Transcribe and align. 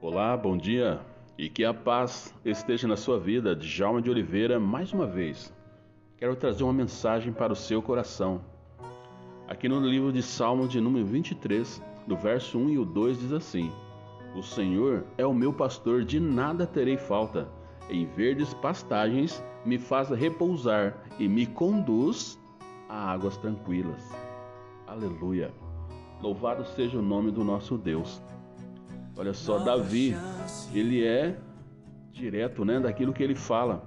Olá, 0.00 0.36
bom 0.36 0.56
dia 0.56 1.00
e 1.36 1.48
que 1.48 1.64
a 1.64 1.74
paz 1.74 2.32
esteja 2.44 2.86
na 2.86 2.96
sua 2.96 3.18
vida. 3.18 3.56
Djalma 3.56 4.00
de 4.00 4.08
Oliveira, 4.08 4.60
mais 4.60 4.92
uma 4.92 5.08
vez, 5.08 5.52
quero 6.16 6.36
trazer 6.36 6.62
uma 6.62 6.72
mensagem 6.72 7.32
para 7.32 7.52
o 7.52 7.56
seu 7.56 7.82
coração. 7.82 8.40
Aqui 9.48 9.68
no 9.68 9.80
livro 9.80 10.12
de 10.12 10.22
Salmos 10.22 10.68
de 10.68 10.80
número 10.80 11.04
23, 11.04 11.82
do 12.06 12.16
verso 12.16 12.56
1 12.60 12.70
e 12.70 12.78
o 12.78 12.84
2 12.84 13.18
diz 13.18 13.32
assim: 13.32 13.72
O 14.36 14.42
Senhor 14.42 15.04
é 15.18 15.26
o 15.26 15.34
meu 15.34 15.52
pastor, 15.52 16.04
de 16.04 16.20
nada 16.20 16.64
terei 16.64 16.96
falta. 16.96 17.48
Em 17.90 18.06
verdes 18.06 18.54
pastagens 18.54 19.42
me 19.64 19.78
faz 19.78 20.10
repousar 20.10 20.96
e 21.18 21.26
me 21.26 21.44
conduz 21.44 22.38
a 22.88 23.10
águas 23.10 23.36
tranquilas. 23.36 24.14
Aleluia. 24.86 25.52
Louvado 26.22 26.64
seja 26.64 27.00
o 27.00 27.02
nome 27.02 27.32
do 27.32 27.42
nosso 27.42 27.76
Deus. 27.76 28.22
Olha 29.18 29.34
só, 29.34 29.58
Davi, 29.58 30.16
ele 30.72 31.04
é 31.04 31.36
direto, 32.12 32.64
né, 32.64 32.78
daquilo 32.78 33.12
que 33.12 33.22
ele 33.22 33.34
fala. 33.34 33.82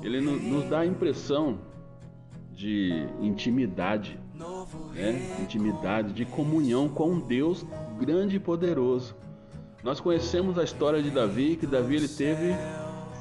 Ele 0.00 0.20
nos 0.20 0.64
dá 0.70 0.80
a 0.80 0.86
impressão 0.86 1.58
de 2.52 3.06
intimidade, 3.20 4.18
né? 4.94 5.36
Intimidade, 5.42 6.12
de 6.12 6.24
comunhão 6.24 6.88
com 6.88 7.10
um 7.10 7.20
Deus 7.20 7.66
grande 7.98 8.36
e 8.36 8.40
poderoso. 8.40 9.16
Nós 9.82 10.00
conhecemos 10.00 10.56
a 10.56 10.64
história 10.64 11.02
de 11.02 11.10
Davi, 11.10 11.56
que 11.56 11.66
Davi 11.66 11.96
ele 11.96 12.08
teve 12.08 12.54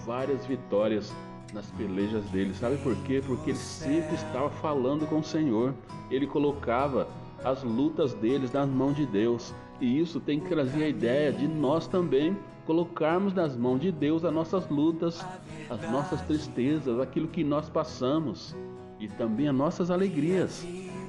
várias 0.06 0.45
vitórias 0.45 1.14
nas 1.52 1.70
pelejas 1.72 2.23
dele. 2.26 2.54
Sabe 2.54 2.78
por 2.78 2.95
quê? 3.04 3.22
Porque 3.26 3.52
ele 3.52 3.59
sempre 3.59 4.16
estava 4.16 4.50
falando 4.50 5.08
com 5.08 5.20
o 5.20 5.23
Senhor. 5.23 5.73
Ele 6.09 6.26
colocava 6.26 7.08
as 7.44 7.64
lutas 7.64 8.14
deles 8.14 8.52
nas 8.52 8.70
mãos 8.70 8.95
de 8.95 9.06
Deus. 9.06 9.54
E 9.84 10.00
isso 10.00 10.18
tem 10.22 10.40
que 10.40 10.48
trazer 10.48 10.86
a 10.86 10.88
ideia 10.88 11.30
de 11.30 11.46
nós 11.46 11.88
também 11.88 12.38
colocarmos 12.66 13.34
nas 13.34 13.54
mãos 13.54 13.82
de 13.82 13.92
Deus 13.92 14.23
as 14.23 14.34
nossas 14.34 14.70
lutas, 14.70 15.22
as 15.70 15.92
nossas 15.92 16.22
tristezas, 16.22 17.02
aquilo 17.02 17.28
que 17.28 17.44
nós 17.44 17.67
passamos 17.67 18.56
e 18.98 19.09
também 19.09 19.50
as 19.50 19.54
nossas 19.54 19.92
alegrias. 19.92 20.66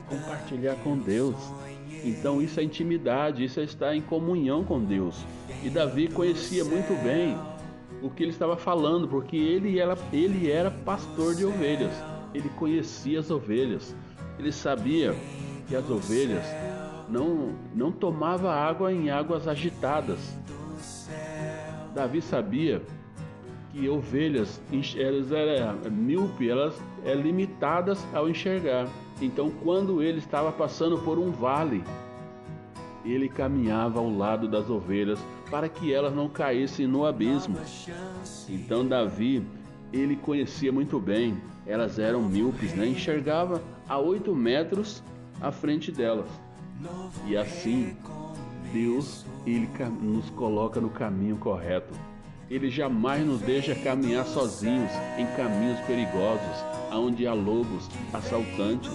Compartilhar 0.08 0.74
com 0.82 0.98
Deus. 0.98 1.36
Então 2.02 2.42
isso 2.42 2.58
é 2.58 2.64
intimidade, 2.64 3.44
isso 3.44 3.60
é 3.60 3.62
estar 3.62 3.94
em 3.94 4.02
comunhão 4.02 4.64
com 4.64 4.82
Deus. 4.82 5.24
E 5.62 5.70
Davi 5.70 6.08
conhecia 6.08 6.64
muito 6.64 7.00
bem 7.00 7.38
o 8.02 8.10
que 8.10 8.24
ele 8.24 8.32
estava 8.32 8.56
falando, 8.56 9.06
porque 9.06 9.36
ele 9.36 9.78
era, 9.78 9.96
ele 10.12 10.50
era 10.50 10.72
pastor 10.72 11.36
de 11.36 11.44
ovelhas. 11.44 11.92
Ele 12.34 12.48
conhecia 12.58 13.20
as 13.20 13.30
ovelhas. 13.30 13.94
Ele 14.36 14.50
sabia 14.50 15.14
que 15.68 15.76
as 15.76 15.88
ovelhas 15.88 16.44
não, 17.08 17.54
não 17.74 17.92
tomava 17.92 18.52
água 18.52 18.92
em 18.92 19.10
águas 19.10 19.46
agitadas. 19.48 20.18
Davi 21.94 22.20
sabia 22.20 22.82
que 23.70 23.88
ovelhas 23.88 24.60
elas 24.96 25.32
eram 25.32 25.90
míope, 25.90 26.48
elas 26.48 26.80
eram 27.04 27.20
limitadas 27.20 28.04
ao 28.12 28.28
enxergar. 28.28 28.88
Então, 29.20 29.50
quando 29.62 30.02
ele 30.02 30.18
estava 30.18 30.50
passando 30.50 30.98
por 30.98 31.18
um 31.18 31.30
vale, 31.30 31.84
ele 33.04 33.28
caminhava 33.28 34.00
ao 34.00 34.08
lado 34.10 34.48
das 34.48 34.68
ovelhas 34.70 35.18
para 35.50 35.68
que 35.68 35.92
elas 35.92 36.14
não 36.14 36.28
caíssem 36.28 36.86
no 36.86 37.04
abismo. 37.04 37.56
Então, 38.48 38.86
Davi, 38.86 39.46
ele 39.92 40.16
conhecia 40.16 40.72
muito 40.72 40.98
bem, 40.98 41.36
elas 41.66 41.98
eram 41.98 42.22
míopes, 42.22 42.74
né? 42.74 42.86
enxergava 42.86 43.62
a 43.88 43.98
oito 43.98 44.34
metros 44.34 45.02
à 45.40 45.52
frente 45.52 45.92
delas. 45.92 46.28
E 47.26 47.36
assim, 47.36 47.96
Deus 48.72 49.24
ele 49.46 49.68
nos 50.00 50.30
coloca 50.30 50.80
no 50.80 50.90
caminho 50.90 51.36
correto. 51.36 51.94
Ele 52.50 52.70
jamais 52.70 53.24
nos 53.24 53.40
deixa 53.40 53.74
caminhar 53.74 54.26
sozinhos 54.26 54.90
em 55.16 55.26
caminhos 55.36 55.80
perigosos, 55.80 56.64
onde 56.92 57.26
há 57.26 57.32
lobos, 57.32 57.88
assaltantes. 58.12 58.92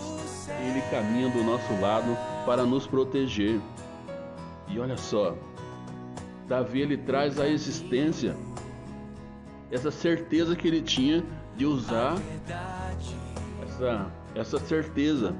Ele 0.67 0.81
caminha 0.91 1.29
do 1.29 1.43
nosso 1.43 1.73
lado 1.81 2.17
para 2.45 2.63
nos 2.63 2.85
proteger. 2.85 3.59
E 4.67 4.79
olha 4.79 4.97
só, 4.97 5.35
Davi 6.47 6.81
ele 6.81 6.97
traz 6.97 7.39
a 7.39 7.47
existência 7.47 8.35
essa 9.71 9.91
certeza 9.91 10.55
que 10.55 10.67
ele 10.67 10.81
tinha 10.81 11.23
de 11.55 11.65
usar 11.65 12.15
essa, 13.63 14.11
essa 14.35 14.59
certeza 14.59 15.35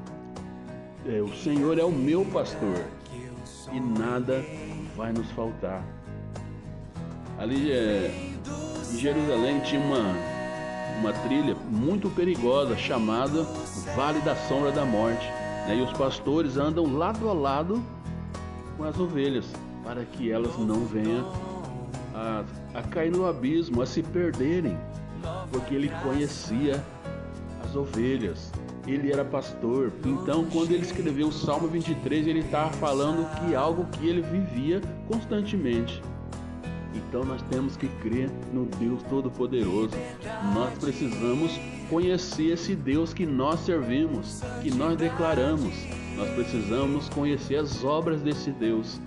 é, 1.08 1.22
o 1.22 1.34
Senhor 1.36 1.78
é 1.78 1.84
o 1.84 1.92
meu 1.92 2.26
pastor 2.26 2.86
e 3.72 3.80
nada 3.80 4.44
vai 4.96 5.12
nos 5.12 5.30
faltar. 5.32 5.84
Ali 7.38 7.72
é, 7.72 8.12
em 8.92 8.98
Jerusalém 8.98 9.60
tinha 9.62 9.80
uma, 9.80 10.14
uma 11.00 11.14
trilha 11.24 11.56
muito 11.70 12.10
perigosa 12.10 12.78
chamada 12.78 13.44
Vale 13.96 14.20
da 14.22 14.36
Sombra 14.36 14.72
da 14.72 14.84
Morte. 14.84 15.26
Né? 15.68 15.78
E 15.78 15.82
os 15.82 15.94
pastores 15.94 16.58
andam 16.58 16.98
lado 16.98 17.30
a 17.30 17.34
lado 17.34 17.82
com 18.76 18.84
as 18.84 19.00
ovelhas 19.00 19.46
para 19.84 20.04
que 20.04 20.32
elas 20.32 20.58
não 20.58 20.86
venham 20.86 21.32
a, 22.14 22.44
a 22.74 22.82
cair 22.84 23.12
no 23.12 23.26
abismo, 23.26 23.82
a 23.82 23.86
se 23.86 24.04
perderem, 24.04 24.78
porque 25.52 25.74
ele 25.74 25.90
conhecia 26.04 26.84
as 27.64 27.76
ovelhas 27.76 28.52
ele 28.94 29.12
era 29.12 29.24
pastor. 29.24 29.92
Então, 30.06 30.46
quando 30.46 30.72
ele 30.72 30.84
escreveu 30.84 31.28
o 31.28 31.32
Salmo 31.32 31.68
23, 31.68 32.28
ele 32.28 32.40
estava 32.40 32.72
falando 32.74 33.28
que 33.40 33.56
algo 33.56 33.86
que 33.86 34.08
ele 34.08 34.22
vivia 34.22 34.82
constantemente. 35.08 36.02
Então, 36.94 37.24
nós 37.24 37.42
temos 37.44 37.78
que 37.78 37.88
crer 38.02 38.30
no 38.52 38.66
Deus 38.66 39.02
Todo-Poderoso. 39.04 39.96
Nós 40.54 40.78
precisamos 40.80 41.52
conhecer 41.90 42.54
esse 42.54 42.76
Deus 42.76 43.14
que 43.14 43.26
nós 43.26 43.60
servimos, 43.62 44.42
que 44.62 44.72
nós 44.72 44.98
declaramos. 44.98 45.74
Nós 46.16 46.30
precisamos 46.32 47.08
conhecer 47.10 47.58
as 47.58 47.84
obras 47.84 48.22
desse 48.22 48.52
Deus. 48.52 49.00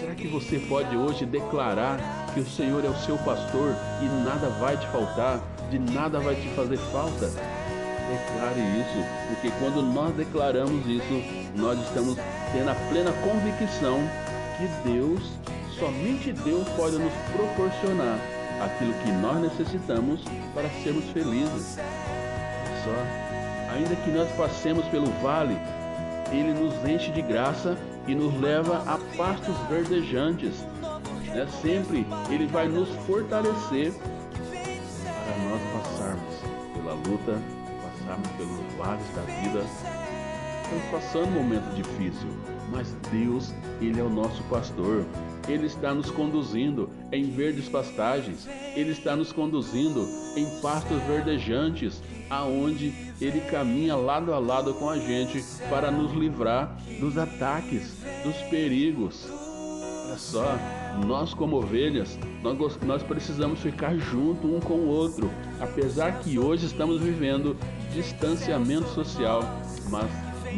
Será 0.00 0.14
que 0.14 0.28
você 0.28 0.58
pode 0.58 0.96
hoje 0.96 1.26
declarar 1.26 1.98
que 2.32 2.40
o 2.40 2.46
Senhor 2.46 2.84
é 2.84 2.88
o 2.88 2.96
seu 2.96 3.18
pastor 3.18 3.74
e 4.02 4.24
nada 4.24 4.48
vai 4.60 4.76
te 4.76 4.86
faltar, 4.86 5.40
de 5.70 5.78
nada 5.78 6.18
vai 6.20 6.34
te 6.34 6.48
fazer 6.54 6.78
falta? 6.78 7.30
Declare 8.08 8.60
isso, 8.60 9.04
porque 9.28 9.50
quando 9.58 9.82
nós 9.82 10.14
declaramos 10.14 10.86
isso, 10.86 11.22
nós 11.56 11.78
estamos 11.80 12.16
tendo 12.52 12.70
a 12.70 12.74
plena 12.88 13.12
convicção 13.24 13.98
que 14.56 14.88
Deus, 14.88 15.22
somente 15.76 16.32
Deus 16.32 16.68
pode 16.76 16.96
nos 16.98 17.12
proporcionar 17.34 18.18
aquilo 18.60 18.94
que 19.02 19.10
nós 19.10 19.40
necessitamos 19.40 20.20
para 20.54 20.68
sermos 20.82 21.04
felizes. 21.06 21.78
Só, 22.84 23.74
ainda 23.74 23.96
que 23.96 24.10
nós 24.10 24.30
passemos 24.36 24.84
pelo 24.86 25.10
vale, 25.20 25.56
ele 26.30 26.54
nos 26.54 26.74
enche 26.88 27.10
de 27.10 27.22
graça 27.22 27.76
e 28.06 28.14
nos 28.14 28.40
leva 28.40 28.84
a 28.86 28.98
pastos 29.16 29.56
verdejantes. 29.68 30.54
Né? 31.26 31.46
Sempre 31.60 32.06
ele 32.30 32.46
vai 32.46 32.68
nos 32.68 32.88
fortalecer 33.06 33.92
para 33.92 35.36
nós 35.48 35.60
passarmos 35.72 36.34
pela 36.72 36.94
luta 36.94 37.55
passarmos 38.06 38.28
pelos 38.36 38.72
vales 38.78 39.06
da 39.14 39.22
vida, 39.22 39.64
estamos 40.62 40.84
passando 40.90 41.28
um 41.28 41.42
momento 41.42 41.74
difícil, 41.74 42.28
mas 42.70 42.94
Deus, 43.10 43.52
Ele 43.80 44.00
é 44.00 44.02
o 44.02 44.08
nosso 44.08 44.42
pastor. 44.44 45.04
Ele 45.48 45.66
está 45.66 45.94
nos 45.94 46.10
conduzindo 46.10 46.90
em 47.12 47.30
verdes 47.30 47.68
pastagens, 47.68 48.48
Ele 48.74 48.90
está 48.90 49.14
nos 49.16 49.32
conduzindo 49.32 50.06
em 50.36 50.60
pastos 50.60 51.00
verdejantes, 51.02 52.02
aonde 52.30 52.92
Ele 53.20 53.40
caminha 53.42 53.96
lado 53.96 54.32
a 54.32 54.38
lado 54.38 54.74
com 54.74 54.88
a 54.88 54.98
gente 54.98 55.42
para 55.68 55.90
nos 55.90 56.12
livrar 56.12 56.76
dos 57.00 57.16
ataques, 57.18 57.96
dos 58.24 58.36
perigos. 58.50 59.45
Olha 60.06 60.18
só, 60.18 60.56
nós 61.04 61.34
como 61.34 61.56
ovelhas, 61.56 62.16
nós, 62.40 62.78
nós 62.82 63.02
precisamos 63.02 63.58
ficar 63.58 63.96
junto 63.96 64.46
um 64.46 64.60
com 64.60 64.74
o 64.74 64.86
outro, 64.86 65.28
apesar 65.60 66.20
que 66.20 66.38
hoje 66.38 66.66
estamos 66.66 67.00
vivendo 67.00 67.56
distanciamento 67.92 68.86
social, 68.90 69.42
mas 69.90 70.08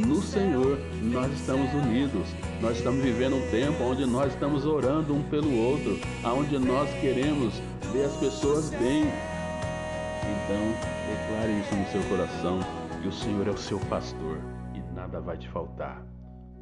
no 0.06 0.21
Senhor 0.21 0.79
nós 1.03 1.33
estamos 1.33 1.73
unidos. 1.73 2.29
Nós 2.61 2.77
estamos 2.77 3.03
vivendo 3.03 3.37
um 3.37 3.50
tempo 3.50 3.83
onde 3.85 4.05
nós 4.05 4.35
estamos 4.35 4.67
orando 4.67 5.15
um 5.15 5.23
pelo 5.23 5.56
outro, 5.56 5.99
aonde 6.23 6.59
nós 6.59 6.91
queremos 7.01 7.55
ver 7.91 8.05
as 8.05 8.17
pessoas 8.17 8.69
bem. 8.69 9.05
Então, 10.25 10.75
declare 11.09 11.59
isso 11.59 11.75
no 11.75 11.87
seu 11.87 12.03
coração, 12.11 12.61
que 13.01 13.09
o 13.09 13.12
Senhor 13.12 13.49
é 13.49 13.51
o 13.51 13.56
seu 13.56 13.81
pastor 13.81 14.39
e 14.75 14.94
nada 14.94 15.23
vai 15.23 15.39
te 15.39 15.49
faltar. 15.49 16.05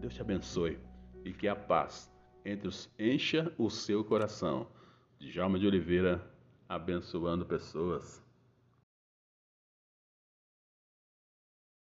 Deus 0.00 0.14
te 0.14 0.20
abençoe 0.20 0.78
e 1.24 1.32
que 1.32 1.48
a 1.48 1.56
paz 1.56 2.14
entre 2.46 2.68
os 2.68 2.88
encha 2.98 3.52
o 3.58 3.68
seu 3.68 4.04
coração. 4.04 4.68
Djalma 5.18 5.58
de 5.58 5.66
Oliveira, 5.66 6.24
abençoando 6.68 7.44
pessoas. 7.44 8.24